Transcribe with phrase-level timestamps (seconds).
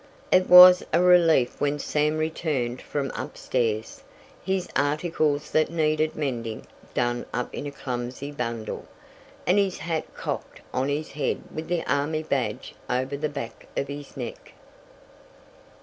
[0.31, 4.01] It was a relief when Sam returned from up stairs,
[4.43, 8.87] his articles that needed mending done up in a clumsy bundle,
[9.45, 13.89] and his hat cocked on his head with the army badge over the back of
[13.89, 14.53] his neck.